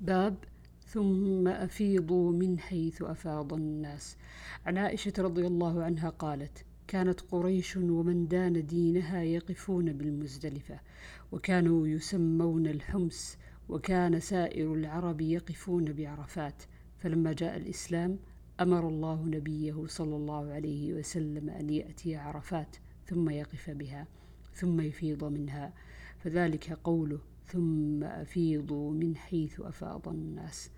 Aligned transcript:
باب 0.00 0.36
ثم 0.86 1.48
أفيضوا 1.48 2.32
من 2.32 2.58
حيث 2.58 3.02
أفاض 3.02 3.54
الناس. 3.54 4.16
عن 4.66 4.78
عائشة 4.78 5.12
رضي 5.18 5.46
الله 5.46 5.82
عنها 5.82 6.08
قالت 6.08 6.64
كانت 6.88 7.20
قريش 7.20 7.76
ومن 7.76 8.28
دان 8.28 8.66
دينها 8.66 9.22
يقفون 9.22 9.92
بالمزدلفة 9.92 10.80
وكانوا 11.32 11.88
يسمون 11.88 12.66
الحمس 12.66 13.38
وكان 13.68 14.20
سائر 14.20 14.74
العرب 14.74 15.20
يقفون 15.20 15.92
بعرفات. 15.92 16.62
فلما 16.98 17.32
جاء 17.32 17.56
الإسلام 17.56 18.18
أمر 18.60 18.88
الله 18.88 19.24
نبيه 19.26 19.86
صلى 19.86 20.16
الله 20.16 20.52
عليه 20.52 20.94
وسلم 20.94 21.50
أن 21.50 21.70
يأتي 21.70 22.16
عرفات 22.16 22.76
ثم 23.06 23.30
يقف 23.30 23.70
بها 23.70 24.06
ثم 24.54 24.80
يفيض 24.80 25.24
منها. 25.24 25.72
فذلك 26.18 26.72
قوله 26.72 27.18
ثم 27.46 28.04
أفيضوا 28.04 28.92
من 28.92 29.16
حيث 29.16 29.60
أفاض 29.60 30.08
الناس. 30.08 30.70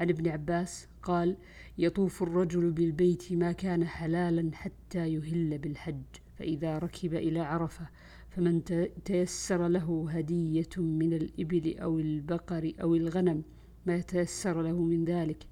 عن 0.00 0.08
ابن 0.08 0.28
عباس 0.28 0.88
قال 1.02 1.36
يطوف 1.78 2.22
الرجل 2.22 2.70
بالبيت 2.70 3.32
ما 3.32 3.52
كان 3.52 3.84
حلالا 3.86 4.50
حتى 4.54 5.14
يهل 5.14 5.58
بالحج 5.58 6.02
فإذا 6.38 6.78
ركب 6.78 7.14
إلى 7.14 7.40
عرفة 7.40 7.88
فمن 8.30 8.62
تيسر 9.04 9.68
له 9.68 10.06
هدية 10.10 10.68
من 10.76 11.12
الإبل 11.12 11.78
أو 11.78 11.98
البقر 11.98 12.72
أو 12.82 12.94
الغنم 12.94 13.42
ما 13.86 14.00
تيسر 14.00 14.62
له 14.62 14.82
من 14.82 15.04
ذلك. 15.04 15.46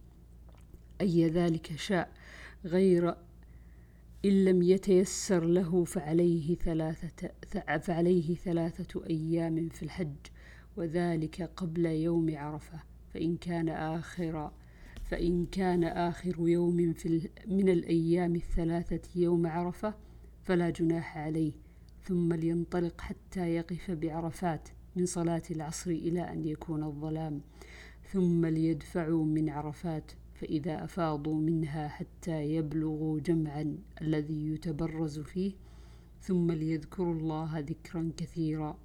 أي 1.01 1.29
ذلك 1.29 1.73
شاء 1.77 2.13
غير 2.65 3.15
إن 4.25 4.45
لم 4.45 4.63
يتيسر 4.63 5.45
له 5.45 5.85
فعليه 5.85 6.55
ثلاثة 6.55 7.31
فعليه 7.79 8.35
ثلاثة 8.35 9.07
أيام 9.07 9.69
في 9.69 9.83
الحج. 9.83 10.17
وذلك 10.79 11.43
قبل 11.43 11.87
يوم 11.87 12.37
عرفة 12.37 12.81
فإن 13.15 13.37
كان 13.37 13.69
آخر 13.69 14.51
فإن 15.05 15.47
كان 15.47 15.85
آخر 15.85 16.49
يوم 16.49 16.93
في 16.93 17.29
من 17.47 17.69
الأيام 17.69 18.35
الثلاثة 18.37 19.21
يوم 19.21 19.47
عرفة 19.47 19.95
فلا 20.43 20.71
جناح 20.71 21.19
عليه 21.19 21.53
ثم 22.03 22.33
لينطلق 22.33 23.01
حتى 23.01 23.55
يقف 23.55 23.91
بعرفات 23.91 24.69
من 24.97 25.07
صلاة 25.07 25.43
العصر 25.51 25.91
إلى 25.91 26.21
أن 26.21 26.45
يكون 26.45 26.83
الظلام 26.85 27.41
ثم 28.13 28.47
ليدفعوا 28.47 29.25
من 29.25 29.49
عرفات 29.49 30.13
فإذا 30.35 30.85
أفاضوا 30.85 31.41
منها 31.41 31.89
حتى 31.89 32.55
يبلغوا 32.55 33.21
جمعا 33.21 33.79
الذي 34.03 34.47
يتبرز 34.49 35.19
فيه 35.19 35.53
ثم 36.21 36.53
ليذكروا 36.53 37.15
الله 37.15 37.59
ذكرا 37.59 38.13
كثيرا. 38.17 38.79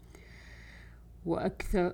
وأكثر 1.25 1.93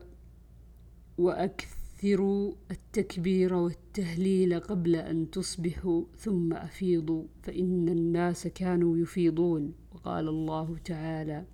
وأكثروا 1.17 2.53
التكبير 2.71 3.53
والتهليل 3.53 4.59
قبل 4.59 4.95
أن 4.95 5.31
تصبحوا 5.31 6.03
ثم 6.17 6.53
أفيضوا 6.53 7.23
فإن 7.43 7.89
الناس 7.89 8.47
كانوا 8.47 8.97
يفيضون 8.97 9.73
وقال 9.91 10.27
الله 10.27 10.77
تعالى 10.85 11.45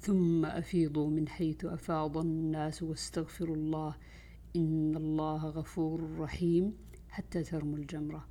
ثم 0.00 0.44
أفيضوا 0.44 1.10
من 1.10 1.28
حيث 1.28 1.64
أفاض 1.64 2.18
الناس 2.18 2.82
واستغفروا 2.82 3.56
الله 3.56 3.96
إن 4.56 4.96
الله 4.96 5.46
غفور 5.48 6.18
رحيم 6.18 6.72
حتى 7.08 7.42
ترموا 7.42 7.76
الجمرة. 7.76 8.26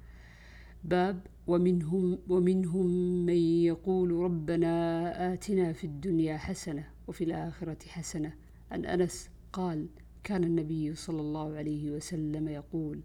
باب 0.84 1.28
ومنهم 1.48 2.20
ومنهم 2.28 2.86
من 3.26 3.38
يقول 3.38 4.12
ربنا 4.12 5.34
آتنا 5.34 5.74
في 5.74 5.84
الدنيا 5.84 6.38
حسنة 6.38 6.92
وفي 7.08 7.24
الآخرة 7.24 7.88
حسنة. 7.88 8.34
عن 8.72 8.86
أنس 8.86 9.30
قال 9.54 9.90
كان 10.24 10.44
النبي 10.44 10.96
صلى 10.96 11.22
الله 11.22 11.56
عليه 11.56 11.92
وسلم 11.92 12.48
يقول 12.48 13.02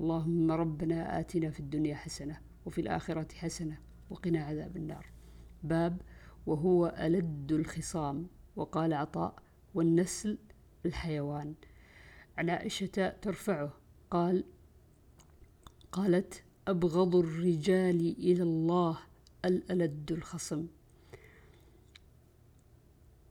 اللهم 0.00 0.50
ربنا 0.50 1.20
آتنا 1.20 1.50
في 1.50 1.60
الدنيا 1.60 1.94
حسنة 1.94 2.40
وفي 2.66 2.80
الآخرة 2.80 3.34
حسنة 3.34 3.78
وقنا 4.10 4.44
عذاب 4.44 4.76
النار. 4.76 5.06
باب 5.62 6.00
وهو 6.46 6.94
ألد 6.98 7.52
الخصام. 7.52 8.26
وقال 8.56 8.92
عطاء 8.92 9.42
والنسل 9.74 10.38
الحيوان. 10.86 11.54
عن 12.38 12.50
عائشة 12.50 13.14
ترفعه 13.22 13.72
قال 14.10 14.44
قالت 15.92 16.42
أبغض 16.68 17.16
الرجال 17.16 18.16
إلى 18.18 18.42
الله 18.42 18.98
الألد 19.44 20.12
الخصم. 20.12 20.66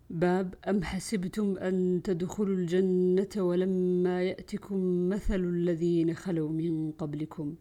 باب 0.10 0.56
أم 0.68 0.84
حسبتم 0.84 1.58
أن 1.58 2.02
تدخلوا 2.04 2.56
الجنة 2.56 3.30
ولما 3.38 4.24
يأتكم 4.24 5.10
مثل 5.10 5.40
الذين 5.40 6.14
خلوا 6.14 6.50
من 6.50 6.92
قبلكم؟ 6.92 7.56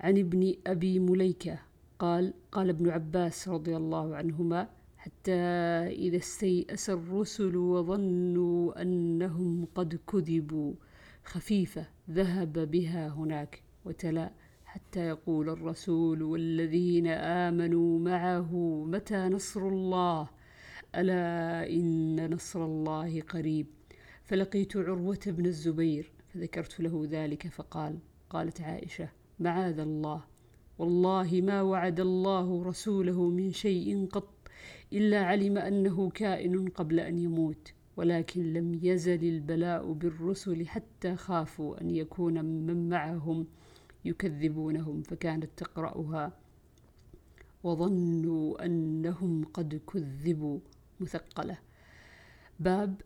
عن 0.00 0.18
ابن 0.18 0.54
أبي 0.66 0.98
مليكة 0.98 1.58
قال 1.98 2.34
قال 2.52 2.68
ابن 2.68 2.90
عباس 2.90 3.48
رضي 3.48 3.76
الله 3.76 4.16
عنهما 4.16 4.68
حتى 4.96 5.40
إذا 5.90 6.16
استيأس 6.16 6.90
الرسل 6.90 7.56
وظنوا 7.56 8.82
أنهم 8.82 9.66
قد 9.74 9.94
كذبوا 9.94 10.74
خفيفة 11.24 11.86
ذهب 12.10 12.70
بها 12.70 13.08
هناك 13.08 13.62
وتلا. 13.84 14.49
حتى 14.70 15.00
يقول 15.00 15.48
الرسول 15.48 16.22
والذين 16.22 17.06
آمنوا 17.06 17.98
معه 17.98 18.54
متى 18.86 19.16
نصر 19.16 19.68
الله؟ 19.68 20.28
ألا 20.94 21.66
إن 21.70 22.34
نصر 22.34 22.64
الله 22.64 23.20
قريب. 23.20 23.66
فلقيت 24.24 24.76
عروة 24.76 25.18
بن 25.26 25.46
الزبير 25.46 26.12
فذكرت 26.28 26.80
له 26.80 27.06
ذلك 27.10 27.46
فقال 27.46 27.98
قالت 28.30 28.60
عائشة 28.60 29.08
معاذ 29.38 29.78
الله. 29.78 30.24
والله 30.78 31.40
ما 31.44 31.62
وعد 31.62 32.00
الله 32.00 32.62
رسوله 32.62 33.28
من 33.28 33.52
شيء 33.52 34.06
قط 34.06 34.48
إلا 34.92 35.24
علم 35.24 35.58
أنه 35.58 36.10
كائن 36.10 36.68
قبل 36.68 37.00
أن 37.00 37.18
يموت 37.18 37.72
ولكن 37.96 38.52
لم 38.52 38.80
يزل 38.82 39.24
البلاء 39.24 39.92
بالرسل 39.92 40.66
حتى 40.66 41.16
خافوا 41.16 41.80
أن 41.80 41.90
يكون 41.90 42.44
من 42.44 42.88
معهم. 42.88 43.46
يكذبونهم 44.04 45.02
فكانت 45.02 45.50
تقرأها 45.56 46.32
وظنوا 47.62 48.64
أنهم 48.64 49.44
قد 49.44 49.74
كذبوا 49.74 50.58
مثقلة. 51.00 51.58
باب 52.60 53.00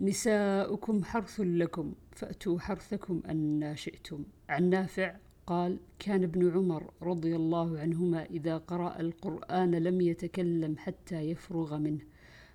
نساؤكم 0.00 1.04
حرث 1.04 1.40
لكم 1.40 1.94
فأتوا 2.12 2.58
حرثكم 2.58 3.22
أن 3.30 3.72
شئتم. 3.76 4.24
عن 4.48 4.70
نافع 4.70 5.16
قال 5.46 5.78
كان 5.98 6.22
ابن 6.22 6.50
عمر 6.50 6.90
رضي 7.02 7.36
الله 7.36 7.78
عنهما 7.78 8.24
إذا 8.24 8.58
قرأ 8.58 9.00
القرآن 9.00 9.70
لم 9.70 10.00
يتكلم 10.00 10.76
حتى 10.76 11.20
يفرغ 11.20 11.78
منه 11.78 12.00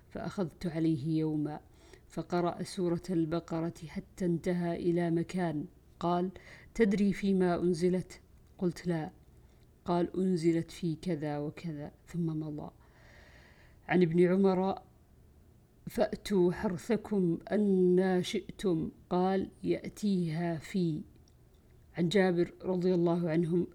فأخذت 0.08 0.66
عليه 0.66 1.18
يوما 1.18 1.60
فقرأ 2.08 2.62
سورة 2.62 3.02
البقرة 3.10 3.74
حتى 3.86 4.24
انتهى 4.24 4.76
إلى 4.76 5.10
مكان. 5.10 5.66
قال 6.00 6.30
تدري 6.74 7.12
فيما 7.12 7.60
أنزلت؟ 7.60 8.20
قلت 8.58 8.86
لا. 8.86 9.10
قال 9.84 10.16
أنزلت 10.16 10.70
في 10.70 10.94
كذا 10.94 11.38
وكذا 11.38 11.92
ثم 12.06 12.26
مضى. 12.26 12.70
عن 13.88 14.02
ابن 14.02 14.26
عمر 14.26 14.78
فأتوا 15.86 16.52
حرثكم 16.52 17.38
أن 17.52 18.20
شئتم. 18.22 18.90
قال 19.10 19.50
يأتيها 19.62 20.58
في. 20.58 21.02
عن 21.98 22.08
جابر 22.08 22.52
رضي 22.62 22.94
الله 22.94 23.30
عنهم 23.30 23.66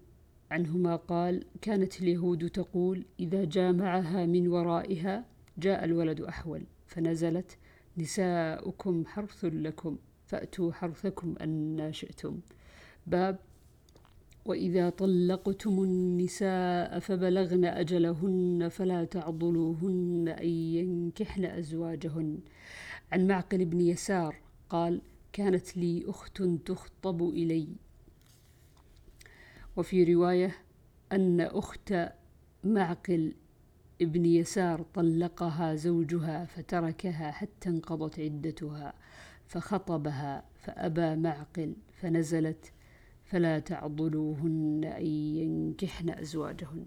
عنهما 0.50 0.96
قال 0.96 1.44
كانت 1.62 2.02
اليهود 2.02 2.50
تقول 2.50 3.04
إذا 3.20 3.44
جامعها 3.44 4.26
من 4.26 4.48
ورائها 4.48 5.24
جاء 5.58 5.84
الولد 5.84 6.20
أحول 6.20 6.66
فنزلت 6.86 7.58
نساؤكم 7.98 9.06
حرث 9.06 9.44
لكم 9.44 9.98
فأتوا 10.26 10.72
حرثكم 10.72 11.34
أن 11.40 11.88
شئتم. 11.92 12.40
باب 13.10 13.38
وإذا 14.44 14.90
طلقتم 14.90 15.82
النساء 15.82 16.98
فبلغن 16.98 17.64
أجلهن 17.64 18.68
فلا 18.70 19.04
تعضلوهن 19.04 20.28
أن 20.28 20.48
ينكحن 20.48 21.44
أزواجهن. 21.44 22.38
عن 23.12 23.26
معقل 23.26 23.64
بن 23.64 23.80
يسار 23.80 24.36
قال 24.68 25.00
كانت 25.32 25.76
لي 25.76 26.04
أخت 26.08 26.42
تخطب 26.42 27.22
إلي 27.22 27.68
وفي 29.76 30.14
رواية 30.14 30.56
أن 31.12 31.40
أخت 31.40 31.94
معقل 32.64 33.34
ابن 34.02 34.24
يسار 34.24 34.82
طلقها 34.94 35.74
زوجها 35.74 36.44
فتركها 36.44 37.30
حتى 37.30 37.68
انقضت 37.68 38.20
عدتها 38.20 38.94
فخطبها 39.46 40.44
فأبى 40.58 41.16
معقل 41.16 41.74
فنزلت 41.92 42.72
فلا 43.30 43.58
تعضلوهن 43.58 44.84
أن 44.84 45.06
ينكحن 45.06 46.10
أزواجهن. 46.10 46.86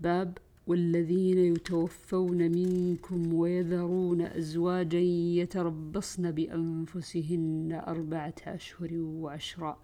باب 0.00 0.38
والذين 0.66 1.38
يتوفون 1.38 2.50
منكم 2.50 3.34
ويذرون 3.34 4.20
أزواجا 4.20 4.98
يتربصن 5.40 6.30
بأنفسهن 6.30 7.82
أربعة 7.86 8.34
أشهر 8.46 8.90
وعشرا. 8.94 9.78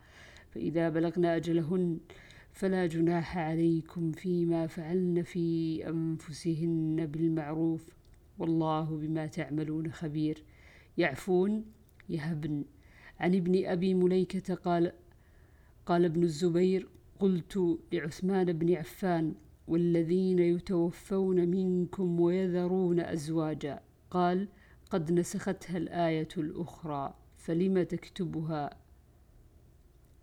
فإذا 0.51 0.89
بلغن 0.89 1.25
أجلهن 1.25 1.99
فلا 2.53 2.87
جناح 2.87 3.39
عليكم 3.39 4.13
فيما 4.13 4.67
فعلن 4.67 5.23
في 5.23 5.89
أنفسهن 5.89 7.07
بالمعروف. 7.07 7.87
والله 8.39 8.97
بما 8.97 9.27
تعملون 9.27 9.93
خبير. 9.93 10.45
يعفون 10.99 11.65
يهبن. 12.09 12.65
عن 13.21 13.35
ابن 13.35 13.67
أبي 13.67 13.95
مليكة 13.95 14.55
قال 14.55 14.93
قال 15.87 16.05
ابن 16.05 16.23
الزبير 16.23 16.89
قلت 17.19 17.79
لعثمان 17.93 18.53
بن 18.53 18.75
عفان 18.75 19.35
والذين 19.69 20.39
يتوفون 20.39 21.49
منكم 21.49 22.21
ويذرون 22.21 23.01
أزواجا. 23.01 23.81
قال 24.11 24.49
قد 24.91 25.13
نسختها 25.13 25.77
الآية 25.77 26.29
الأخرى 26.37 27.15
فلم 27.37 27.83
تكتبها 27.83 28.71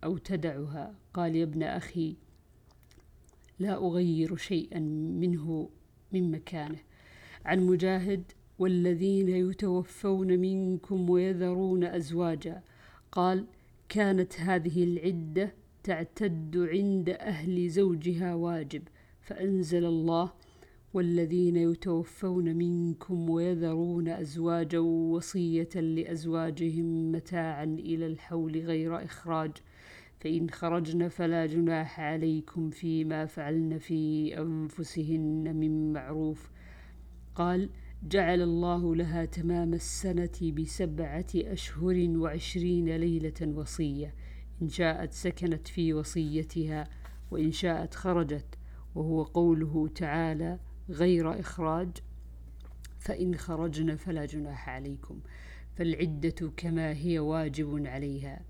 أو 0.04 0.16
تدعها؟ 0.16 0.94
قال 1.14 1.36
يا 1.36 1.44
ابن 1.44 1.62
أخي 1.62 2.16
لا 3.58 3.74
أغير 3.74 4.36
شيئا 4.36 4.78
منه 5.20 5.70
من 6.12 6.30
مكانه. 6.30 6.78
عن 7.44 7.66
مجاهد 7.66 8.32
والذين 8.58 9.28
يتوفون 9.28 10.38
منكم 10.38 11.10
ويذرون 11.10 11.84
أزواجا. 11.84 12.62
قال 13.12 13.46
كانت 13.88 14.40
هذه 14.40 14.84
العدة 14.84 15.54
تعتد 15.82 16.56
عند 16.56 17.08
أهل 17.08 17.68
زوجها 17.68 18.34
واجب 18.34 18.82
فأنزل 19.20 19.84
الله 19.84 20.32
والذين 20.94 21.56
يتوفون 21.56 22.56
منكم 22.56 23.30
ويذرون 23.30 24.08
أزواجا 24.08 24.78
وصية 24.78 25.68
لأزواجهم 25.74 27.12
متاعا 27.12 27.64
إلى 27.64 28.06
الحول 28.06 28.58
غير 28.58 29.04
إخراج 29.04 29.50
فإن 30.20 30.50
خرجن 30.50 31.08
فلا 31.08 31.46
جناح 31.46 32.00
عليكم 32.00 32.70
فيما 32.70 33.26
فعلن 33.26 33.78
في 33.78 34.32
أنفسهن 34.38 35.56
من 35.56 35.92
معروف. 35.92 36.50
قال 37.34 37.70
جعل 38.02 38.42
الله 38.42 38.96
لها 38.96 39.24
تمام 39.24 39.74
السنة 39.74 40.52
بسبعة 40.56 41.26
أشهر 41.34 42.08
وعشرين 42.08 42.96
ليلة 42.96 43.58
وصية 43.58 44.14
إن 44.62 44.68
شاءت 44.68 45.12
سكنت 45.12 45.68
في 45.68 45.92
وصيتها 45.92 46.88
وإن 47.30 47.52
شاءت 47.52 47.94
خرجت 47.94 48.58
وهو 48.94 49.22
قوله 49.22 49.88
تعالى 49.94 50.58
غير 50.90 51.40
إخراج 51.40 51.88
فإن 52.98 53.34
خرجن 53.34 53.96
فلا 53.96 54.24
جناح 54.24 54.68
عليكم 54.68 55.20
فالعدة 55.76 56.52
كما 56.56 56.92
هي 56.92 57.18
واجب 57.18 57.86
عليها. 57.86 58.40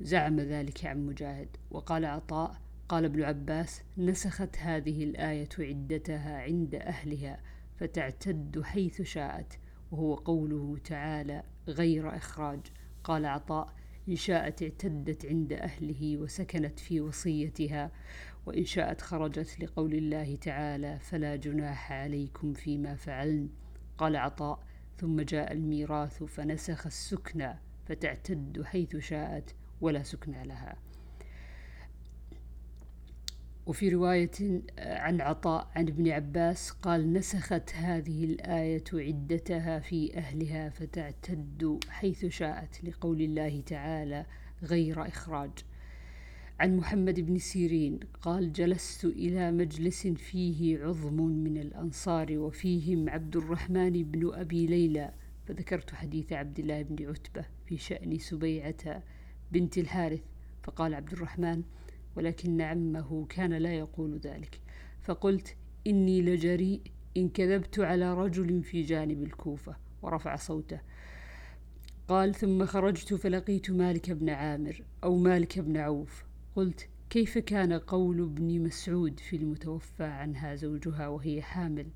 زعم 0.00 0.40
ذلك 0.40 0.84
عن 0.84 1.06
مجاهد. 1.06 1.48
وقال 1.70 2.04
عطاء 2.04 2.60
قال 2.88 3.04
ابن 3.04 3.22
عباس 3.22 3.82
نسخت 3.98 4.58
هذه 4.58 5.04
الآية 5.04 5.48
عدتها 5.58 6.42
عند 6.42 6.74
أهلها 6.74 7.40
فتعتد 7.76 8.62
حيث 8.62 9.02
شاءت 9.02 9.58
وهو 9.90 10.14
قوله 10.14 10.78
تعالى 10.84 11.42
غير 11.68 12.16
إخراج 12.16 12.60
قال 13.04 13.26
عطاء 13.26 13.74
إن 14.08 14.16
شاءت 14.16 14.62
اعتدت 14.62 15.26
عند 15.26 15.52
أهله 15.52 16.18
وسكنت 16.18 16.78
في 16.78 17.00
وصيتها 17.00 17.90
وإن 18.46 18.64
شاءت 18.64 19.00
خرجت 19.00 19.60
لقول 19.60 19.94
الله 19.94 20.36
تعالى 20.36 20.98
فلا 20.98 21.36
جناح 21.36 21.92
عليكم 21.92 22.52
فيما 22.52 22.94
فعلن 22.94 23.48
قال 23.98 24.16
عطاء 24.16 24.62
ثم 24.98 25.20
جاء 25.20 25.52
الميراث 25.52 26.22
فنسخ 26.22 26.86
السكنى 26.86 27.58
فتعتد 27.86 28.62
حيث 28.62 28.96
شاءت 28.96 29.54
ولا 29.80 30.02
سكنى 30.02 30.44
لها 30.44 30.76
وفي 33.66 33.88
رواية 33.88 34.62
عن 34.78 35.20
عطاء 35.20 35.70
عن 35.74 35.88
ابن 35.88 36.08
عباس 36.08 36.70
قال 36.70 37.12
نسخت 37.12 37.74
هذه 37.74 38.24
الآية 38.24 38.84
عدتها 38.94 39.78
في 39.78 40.16
أهلها 40.16 40.68
فتعتد 40.68 41.78
حيث 41.88 42.26
شاءت 42.26 42.84
لقول 42.84 43.20
الله 43.22 43.60
تعالى 43.60 44.26
غير 44.62 45.08
إخراج. 45.08 45.50
عن 46.60 46.76
محمد 46.76 47.20
بن 47.20 47.38
سيرين 47.38 48.00
قال 48.22 48.52
جلست 48.52 49.04
إلى 49.04 49.52
مجلس 49.52 50.06
فيه 50.06 50.78
عظم 50.78 51.22
من 51.22 51.56
الأنصار 51.58 52.38
وفيهم 52.38 53.08
عبد 53.08 53.36
الرحمن 53.36 53.90
بن 54.02 54.34
أبي 54.34 54.66
ليلى 54.66 55.12
فذكرت 55.46 55.94
حديث 55.94 56.32
عبد 56.32 56.58
الله 56.58 56.82
بن 56.82 57.08
عتبة 57.08 57.44
في 57.66 57.76
شأن 57.78 58.18
سبيعة 58.18 59.02
بنت 59.52 59.78
الحارث 59.78 60.20
فقال 60.62 60.94
عبد 60.94 61.12
الرحمن 61.12 61.62
ولكن 62.16 62.60
عمه 62.60 63.26
كان 63.28 63.52
لا 63.52 63.74
يقول 63.74 64.18
ذلك. 64.18 64.60
فقلت 65.02 65.56
إني 65.86 66.22
لجريء 66.22 66.80
إن 67.16 67.28
كذبت 67.28 67.78
على 67.78 68.14
رجل 68.14 68.62
في 68.62 68.82
جانب 68.82 69.22
الكوفة. 69.22 69.76
ورفع 70.02 70.36
صوته. 70.36 70.80
قال 72.08 72.34
ثم 72.34 72.66
خرجت 72.66 73.14
فلقيت 73.14 73.70
مالك 73.70 74.10
بن 74.10 74.30
عامر 74.30 74.82
أو 75.04 75.16
مالك 75.16 75.58
بن 75.58 75.76
عوف. 75.76 76.24
قلت 76.56 76.88
كيف 77.10 77.38
كان 77.38 77.72
قول 77.72 78.22
ابن 78.22 78.60
مسعود 78.62 79.20
في 79.20 79.36
المتوفى 79.36 80.04
عنها 80.04 80.54
زوجها 80.54 81.08
وهي 81.08 81.42
حامل؟ 81.42 81.86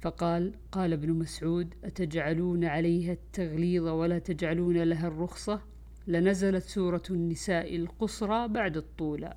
فقال 0.00 0.54
قال 0.72 0.92
ابن 0.92 1.12
مسعود 1.12 1.74
أتجعلون 1.84 2.64
عليها 2.64 3.12
التغليظ 3.12 3.86
ولا 3.86 4.18
تجعلون 4.18 4.82
لها 4.82 5.08
الرخصة؟ 5.08 5.62
لنزلت 6.08 6.62
سورة 6.62 7.02
النساء 7.10 7.76
القصرى 7.76 8.48
بعد 8.48 8.76
الطولى 8.76 9.34